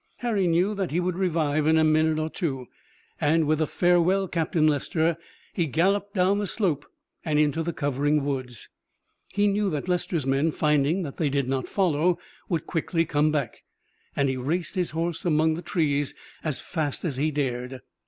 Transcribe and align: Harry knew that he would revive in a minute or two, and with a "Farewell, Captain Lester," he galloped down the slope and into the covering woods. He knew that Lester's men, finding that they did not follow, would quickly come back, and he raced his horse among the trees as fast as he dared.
Harry 0.17 0.47
knew 0.47 0.73
that 0.73 0.89
he 0.89 0.99
would 0.99 1.15
revive 1.15 1.67
in 1.67 1.77
a 1.77 1.83
minute 1.83 2.17
or 2.17 2.27
two, 2.27 2.65
and 3.19 3.45
with 3.45 3.61
a 3.61 3.67
"Farewell, 3.67 4.27
Captain 4.27 4.65
Lester," 4.65 5.15
he 5.53 5.67
galloped 5.67 6.15
down 6.15 6.39
the 6.39 6.47
slope 6.47 6.87
and 7.23 7.37
into 7.37 7.61
the 7.61 7.71
covering 7.71 8.25
woods. 8.25 8.67
He 9.31 9.47
knew 9.47 9.69
that 9.69 9.87
Lester's 9.87 10.25
men, 10.25 10.53
finding 10.53 11.03
that 11.03 11.17
they 11.17 11.29
did 11.29 11.47
not 11.47 11.67
follow, 11.67 12.17
would 12.49 12.65
quickly 12.65 13.05
come 13.05 13.31
back, 13.31 13.61
and 14.15 14.27
he 14.27 14.37
raced 14.37 14.73
his 14.73 14.89
horse 14.89 15.23
among 15.23 15.53
the 15.53 15.61
trees 15.61 16.15
as 16.43 16.61
fast 16.61 17.05
as 17.05 17.17
he 17.17 17.29
dared. 17.29 17.81